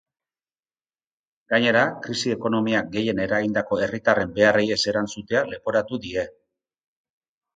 Gainera, 1.51 1.81
krisi 2.05 2.31
ekonomiak 2.35 2.89
gehien 2.95 3.21
eragindako 3.27 3.79
herritarren 3.87 4.33
beharrei 4.39 4.65
ez 4.77 4.81
erantzutea 4.93 5.43
leporatu 5.53 6.03
die. 6.07 6.27